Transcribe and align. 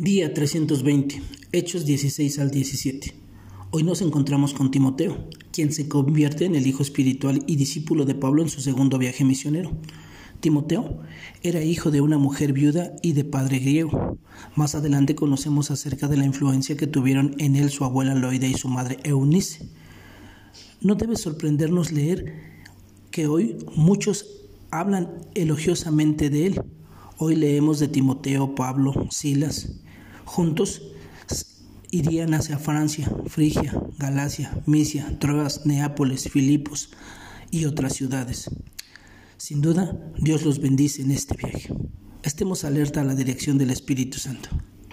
Día 0.00 0.32
320, 0.32 1.20
Hechos 1.50 1.84
16 1.84 2.38
al 2.38 2.52
17. 2.52 3.16
Hoy 3.72 3.82
nos 3.82 4.00
encontramos 4.00 4.54
con 4.54 4.70
Timoteo, 4.70 5.28
quien 5.50 5.72
se 5.72 5.88
convierte 5.88 6.44
en 6.44 6.54
el 6.54 6.68
hijo 6.68 6.84
espiritual 6.84 7.42
y 7.48 7.56
discípulo 7.56 8.04
de 8.04 8.14
Pablo 8.14 8.44
en 8.44 8.48
su 8.48 8.60
segundo 8.60 8.96
viaje 8.98 9.24
misionero. 9.24 9.72
Timoteo 10.38 11.00
era 11.42 11.64
hijo 11.64 11.90
de 11.90 12.00
una 12.00 12.16
mujer 12.16 12.52
viuda 12.52 12.92
y 13.02 13.14
de 13.14 13.24
padre 13.24 13.58
griego. 13.58 14.16
Más 14.54 14.76
adelante 14.76 15.16
conocemos 15.16 15.72
acerca 15.72 16.06
de 16.06 16.16
la 16.16 16.26
influencia 16.26 16.76
que 16.76 16.86
tuvieron 16.86 17.34
en 17.38 17.56
él 17.56 17.68
su 17.68 17.82
abuela 17.82 18.14
Loida 18.14 18.46
y 18.46 18.54
su 18.54 18.68
madre 18.68 18.98
Eunice. 19.02 19.68
No 20.80 20.94
debe 20.94 21.16
sorprendernos 21.16 21.90
leer 21.90 22.34
que 23.10 23.26
hoy 23.26 23.56
muchos 23.74 24.26
hablan 24.70 25.10
elogiosamente 25.34 26.30
de 26.30 26.46
él. 26.46 26.62
Hoy 27.20 27.34
leemos 27.34 27.80
de 27.80 27.88
Timoteo, 27.88 28.54
Pablo, 28.54 29.08
Silas, 29.10 29.72
Juntos 30.24 30.82
irían 31.90 32.32
hacia 32.32 32.58
Francia, 32.58 33.10
Frigia, 33.26 33.74
Galacia, 33.98 34.56
Misia, 34.66 35.18
Troas, 35.18 35.66
Neápolis, 35.66 36.30
Filipos 36.30 36.90
y 37.50 37.64
otras 37.64 37.94
ciudades. 37.94 38.48
Sin 39.36 39.60
duda, 39.60 39.98
Dios 40.16 40.44
los 40.44 40.60
bendice 40.60 41.02
en 41.02 41.10
este 41.10 41.36
viaje. 41.36 41.74
Estemos 42.22 42.62
alerta 42.62 43.00
a 43.00 43.04
la 43.04 43.16
dirección 43.16 43.58
del 43.58 43.70
Espíritu 43.70 44.20
Santo. 44.20 44.50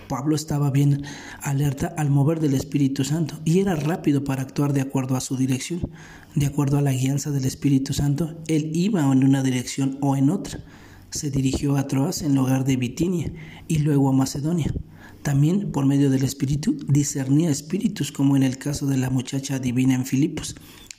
Pablo 0.07 0.35
estaba 0.35 0.71
bien 0.71 1.03
alerta 1.43 1.93
al 1.95 2.09
mover 2.09 2.39
del 2.39 2.55
Espíritu 2.55 3.03
Santo 3.03 3.39
y 3.45 3.59
era 3.59 3.75
rápido 3.75 4.23
para 4.23 4.41
actuar 4.41 4.73
de 4.73 4.81
acuerdo 4.81 5.15
a 5.15 5.21
su 5.21 5.37
dirección. 5.37 5.91
De 6.33 6.47
acuerdo 6.47 6.79
a 6.79 6.81
la 6.81 6.91
guianza 6.91 7.29
del 7.29 7.45
Espíritu 7.45 7.93
Santo, 7.93 8.35
él 8.47 8.71
iba 8.73 9.01
en 9.11 9.23
una 9.23 9.43
dirección 9.43 9.99
o 10.01 10.15
en 10.15 10.31
otra. 10.31 10.59
Se 11.09 11.31
dirigió 11.31 11.77
a 11.77 11.87
Troas 11.87 12.21
en 12.21 12.35
lugar 12.35 12.65
de 12.65 12.75
Bitinia 12.75 13.31
y 13.67 13.79
luego 13.79 14.09
a 14.09 14.13
Macedonia. 14.13 14.73
También 15.21 15.71
por 15.71 15.85
medio 15.85 16.09
del 16.09 16.23
Espíritu 16.23 16.77
discernía 16.87 17.49
espíritus 17.49 18.11
como 18.11 18.35
en 18.35 18.43
el 18.43 18.57
caso 18.57 18.85
de 18.85 18.97
la 18.97 19.09
muchacha 19.09 19.59
divina 19.59 19.95
en 19.95 20.05
Filipos. 20.05 20.55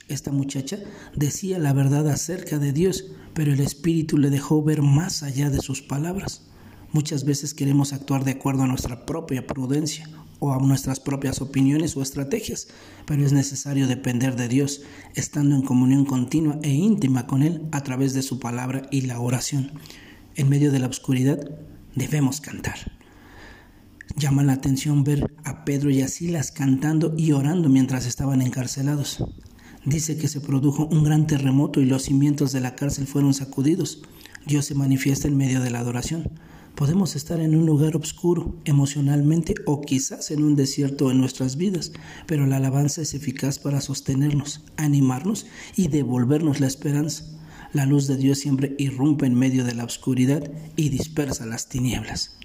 Esta 0.07 0.31
muchacha 0.31 0.79
decía 1.15 1.59
la 1.59 1.73
verdad 1.73 2.07
acerca 2.09 2.59
de 2.59 2.73
Dios, 2.73 3.05
pero 3.33 3.53
el 3.53 3.59
Espíritu 3.59 4.17
le 4.17 4.29
dejó 4.29 4.63
ver 4.63 4.81
más 4.81 5.23
allá 5.23 5.49
de 5.49 5.59
sus 5.59 5.81
palabras. 5.81 6.47
Muchas 6.91 7.25
veces 7.25 7.53
queremos 7.53 7.93
actuar 7.93 8.23
de 8.23 8.31
acuerdo 8.31 8.63
a 8.63 8.67
nuestra 8.67 9.05
propia 9.05 9.45
prudencia 9.45 10.09
o 10.39 10.53
a 10.53 10.59
nuestras 10.59 10.99
propias 10.99 11.41
opiniones 11.41 11.97
o 11.97 12.01
estrategias, 12.01 12.67
pero 13.05 13.25
es 13.25 13.33
necesario 13.33 13.87
depender 13.87 14.35
de 14.35 14.47
Dios, 14.47 14.81
estando 15.15 15.55
en 15.55 15.61
comunión 15.61 16.05
continua 16.05 16.59
e 16.63 16.69
íntima 16.69 17.27
con 17.27 17.43
Él 17.43 17.61
a 17.71 17.83
través 17.83 18.13
de 18.13 18.21
su 18.21 18.39
palabra 18.39 18.87
y 18.91 19.01
la 19.01 19.19
oración. 19.19 19.71
En 20.35 20.49
medio 20.49 20.71
de 20.71 20.79
la 20.79 20.87
oscuridad 20.87 21.39
debemos 21.95 22.41
cantar. 22.41 22.77
Llama 24.15 24.43
la 24.43 24.53
atención 24.53 25.03
ver 25.03 25.31
a 25.43 25.65
Pedro 25.65 25.89
y 25.89 26.01
a 26.01 26.07
Silas 26.07 26.51
cantando 26.51 27.13
y 27.17 27.33
orando 27.33 27.69
mientras 27.69 28.05
estaban 28.05 28.41
encarcelados. 28.41 29.23
Dice 29.85 30.17
que 30.17 30.27
se 30.27 30.41
produjo 30.41 30.85
un 30.85 31.03
gran 31.03 31.27
terremoto 31.27 31.81
y 31.81 31.85
los 31.85 32.03
cimientos 32.03 32.51
de 32.51 32.59
la 32.61 32.75
cárcel 32.75 33.07
fueron 33.07 33.33
sacudidos. 33.33 34.01
Dios 34.45 34.65
se 34.65 34.75
manifiesta 34.75 35.27
en 35.27 35.37
medio 35.37 35.61
de 35.61 35.69
la 35.69 35.79
adoración. 35.79 36.29
Podemos 36.77 37.15
estar 37.15 37.39
en 37.39 37.55
un 37.55 37.65
lugar 37.65 37.95
oscuro 37.95 38.55
emocionalmente 38.63 39.55
o 39.65 39.81
quizás 39.81 40.29
en 40.29 40.43
un 40.43 40.55
desierto 40.55 41.09
en 41.09 41.17
nuestras 41.17 41.57
vidas, 41.57 41.91
pero 42.27 42.45
la 42.45 42.57
alabanza 42.57 43.01
es 43.01 43.15
eficaz 43.15 43.57
para 43.57 43.81
sostenernos, 43.81 44.63
animarnos 44.77 45.47
y 45.75 45.87
devolvernos 45.87 46.59
la 46.59 46.67
esperanza. 46.67 47.25
La 47.73 47.87
luz 47.87 48.05
de 48.05 48.15
Dios 48.15 48.37
siempre 48.37 48.75
irrumpe 48.77 49.25
en 49.25 49.33
medio 49.33 49.63
de 49.63 49.73
la 49.73 49.85
oscuridad 49.85 50.51
y 50.75 50.89
dispersa 50.89 51.47
las 51.47 51.67
tinieblas. 51.67 52.37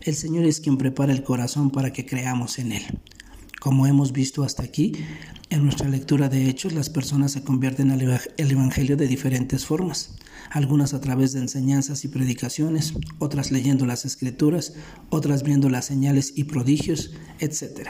El 0.00 0.16
Señor 0.16 0.44
es 0.44 0.58
quien 0.58 0.76
prepara 0.76 1.12
el 1.12 1.22
corazón 1.22 1.70
para 1.70 1.92
que 1.92 2.04
creamos 2.04 2.58
en 2.58 2.72
Él. 2.72 2.82
Como 3.60 3.86
hemos 3.86 4.12
visto 4.12 4.42
hasta 4.42 4.64
aquí, 4.64 4.90
en 5.50 5.64
nuestra 5.64 5.88
lectura 5.88 6.28
de 6.28 6.48
Hechos, 6.48 6.72
las 6.72 6.90
personas 6.90 7.32
se 7.32 7.42
convierten 7.42 7.90
al 7.90 8.02
Evangelio 8.02 8.96
de 8.96 9.06
diferentes 9.06 9.64
formas, 9.64 10.16
algunas 10.50 10.92
a 10.92 11.00
través 11.00 11.32
de 11.32 11.40
enseñanzas 11.40 12.04
y 12.04 12.08
predicaciones, 12.08 12.94
otras 13.18 13.50
leyendo 13.50 13.86
las 13.86 14.04
Escrituras, 14.04 14.74
otras 15.08 15.42
viendo 15.42 15.70
las 15.70 15.86
señales 15.86 16.34
y 16.36 16.44
prodigios, 16.44 17.12
etc. 17.38 17.88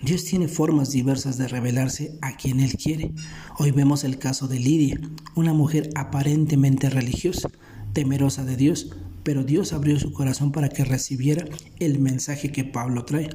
Dios 0.00 0.24
tiene 0.24 0.48
formas 0.48 0.90
diversas 0.90 1.36
de 1.36 1.48
revelarse 1.48 2.16
a 2.22 2.36
quien 2.36 2.60
Él 2.60 2.74
quiere. 2.74 3.12
Hoy 3.58 3.72
vemos 3.72 4.04
el 4.04 4.18
caso 4.18 4.46
de 4.46 4.60
Lidia, 4.60 5.00
una 5.34 5.52
mujer 5.52 5.90
aparentemente 5.96 6.90
religiosa, 6.90 7.48
temerosa 7.92 8.44
de 8.44 8.56
Dios, 8.56 8.90
pero 9.24 9.42
Dios 9.42 9.72
abrió 9.72 9.98
su 9.98 10.12
corazón 10.12 10.52
para 10.52 10.68
que 10.68 10.84
recibiera 10.84 11.44
el 11.80 11.98
mensaje 11.98 12.52
que 12.52 12.64
Pablo 12.64 13.04
trae. 13.04 13.30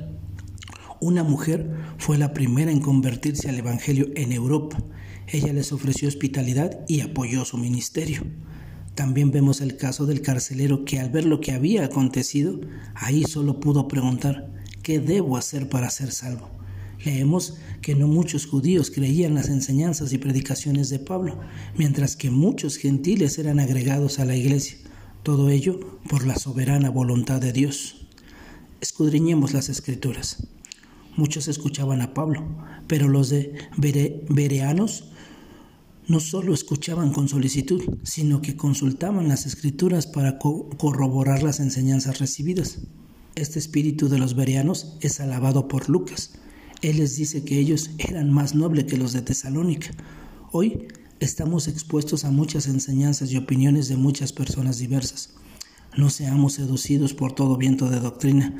Una 1.01 1.23
mujer 1.23 1.69
fue 1.97 2.17
la 2.17 2.33
primera 2.33 2.71
en 2.71 2.81
convertirse 2.81 3.47
al 3.47 3.57
Evangelio 3.57 4.07
en 4.15 4.33
Europa. 4.33 4.83
Ella 5.27 5.53
les 5.53 5.71
ofreció 5.71 6.09
hospitalidad 6.09 6.81
y 6.89 6.99
apoyó 6.99 7.45
su 7.45 7.57
ministerio. 7.57 8.23
También 8.95 9.31
vemos 9.31 9.61
el 9.61 9.77
caso 9.77 10.05
del 10.05 10.21
carcelero 10.21 10.83
que 10.83 10.99
al 10.99 11.09
ver 11.09 11.23
lo 11.23 11.39
que 11.39 11.53
había 11.53 11.85
acontecido, 11.85 12.59
ahí 12.95 13.23
solo 13.23 13.61
pudo 13.61 13.87
preguntar, 13.87 14.51
¿qué 14.83 14.99
debo 14.99 15.37
hacer 15.37 15.69
para 15.69 15.89
ser 15.89 16.11
salvo? 16.11 16.49
Leemos 17.05 17.55
que 17.81 17.95
no 17.95 18.09
muchos 18.09 18.45
judíos 18.45 18.91
creían 18.91 19.35
las 19.35 19.47
enseñanzas 19.47 20.11
y 20.11 20.17
predicaciones 20.17 20.89
de 20.89 20.99
Pablo, 20.99 21.39
mientras 21.77 22.17
que 22.17 22.29
muchos 22.29 22.75
gentiles 22.75 23.37
eran 23.37 23.61
agregados 23.61 24.19
a 24.19 24.25
la 24.25 24.35
iglesia. 24.35 24.77
Todo 25.23 25.49
ello 25.49 25.79
por 26.09 26.27
la 26.27 26.35
soberana 26.35 26.89
voluntad 26.89 27.39
de 27.39 27.53
Dios. 27.53 28.07
Escudriñemos 28.81 29.53
las 29.53 29.69
escrituras. 29.69 30.45
Muchos 31.19 31.49
escuchaban 31.49 31.99
a 31.99 32.13
Pablo, 32.13 32.47
pero 32.87 33.09
los 33.09 33.27
de 33.27 33.53
Bereanos 34.29 35.11
no 36.07 36.21
solo 36.21 36.53
escuchaban 36.53 37.11
con 37.11 37.27
solicitud, 37.27 37.81
sino 38.03 38.41
que 38.41 38.55
consultaban 38.55 39.27
las 39.27 39.45
escrituras 39.45 40.07
para 40.07 40.39
corroborar 40.39 41.43
las 41.43 41.59
enseñanzas 41.59 42.19
recibidas. 42.19 42.79
Este 43.35 43.59
espíritu 43.59 44.07
de 44.07 44.17
los 44.17 44.33
bereanos 44.33 44.95
es 45.01 45.19
alabado 45.19 45.67
por 45.67 45.89
Lucas. 45.89 46.35
Él 46.81 46.99
les 46.99 47.17
dice 47.17 47.43
que 47.43 47.59
ellos 47.59 47.91
eran 47.97 48.31
más 48.31 48.55
nobles 48.55 48.85
que 48.85 48.97
los 48.97 49.11
de 49.11 49.21
Tesalónica. 49.21 49.91
Hoy 50.53 50.87
Estamos 51.19 51.67
expuestos 51.67 52.23
a 52.23 52.31
muchas 52.31 52.67
enseñanzas 52.67 53.29
y 53.33 53.35
opiniones 53.35 53.89
de 53.89 53.97
muchas 53.97 54.31
personas 54.31 54.77
diversas. 54.77 55.31
No 55.97 56.09
seamos 56.09 56.53
seducidos 56.53 57.13
por 57.13 57.33
todo 57.33 57.57
viento 57.57 57.89
de 57.89 57.99
doctrina 57.99 58.55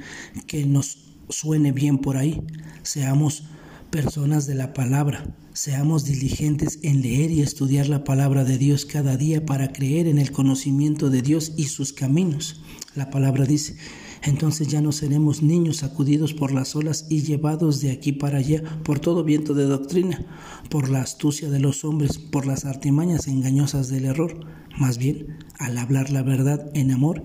que 0.46 0.66
nos 0.66 1.09
suene 1.30 1.72
bien 1.72 2.00
por 2.00 2.18
ahí. 2.18 2.42
Seamos 2.84 3.44
personas 3.90 4.48
de 4.48 4.56
la 4.56 4.74
palabra. 4.74 5.24
Seamos 5.54 6.06
diligentes 6.06 6.80
en 6.84 7.02
leer 7.02 7.32
y 7.32 7.42
estudiar 7.42 7.88
la 7.88 8.04
palabra 8.04 8.44
de 8.44 8.58
Dios 8.58 8.86
cada 8.86 9.18
día 9.18 9.46
para 9.46 9.74
creer 9.74 10.08
en 10.08 10.18
el 10.18 10.32
conocimiento 10.32 11.10
de 11.10 11.22
Dios 11.22 11.54
y 11.58 11.66
sus 11.66 11.92
caminos. 11.92 12.62
La 12.96 13.10
palabra 13.10 13.46
dice, 13.46 13.76
entonces 14.24 14.68
ya 14.68 14.82
no 14.82 14.92
seremos 14.92 15.42
niños 15.42 15.78
sacudidos 15.78 16.34
por 16.34 16.52
las 16.52 16.76
olas 16.76 17.06
y 17.10 17.24
llevados 17.24 17.82
de 17.82 17.92
aquí 17.92 18.12
para 18.12 18.40
allá 18.40 18.64
por 18.84 19.00
todo 19.00 19.24
viento 19.24 19.54
de 19.54 19.66
doctrina, 19.66 20.26
por 20.70 20.90
la 20.90 21.02
astucia 21.02 21.50
de 21.50 21.60
los 21.60 21.84
hombres, 21.84 22.18
por 22.18 22.46
las 22.46 22.66
artimañas 22.66 23.28
engañosas 23.28 23.90
del 23.90 24.06
error. 24.06 24.40
Más 24.78 24.98
bien, 24.98 25.38
al 25.58 25.78
hablar 25.78 26.10
la 26.10 26.22
verdad 26.22 26.70
en 26.74 26.92
amor, 26.92 27.24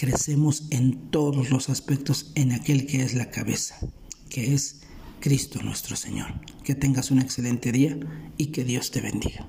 crecemos 0.00 0.62
en 0.70 1.10
todos 1.10 1.50
los 1.50 1.68
aspectos 1.68 2.32
en 2.34 2.52
aquel 2.52 2.86
que 2.86 3.02
es 3.02 3.12
la 3.12 3.30
cabeza, 3.30 3.78
que 4.30 4.54
es 4.54 4.80
Cristo 5.20 5.60
nuestro 5.62 5.94
Señor. 5.94 6.40
Que 6.64 6.74
tengas 6.74 7.10
un 7.10 7.18
excelente 7.18 7.70
día 7.70 7.98
y 8.38 8.46
que 8.46 8.64
Dios 8.64 8.92
te 8.92 9.02
bendiga. 9.02 9.46